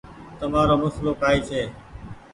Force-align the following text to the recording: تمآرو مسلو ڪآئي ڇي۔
تمآرو 0.39 0.75
مسلو 0.83 1.11
ڪآئي 1.21 1.39
ڇي۔ 1.47 1.61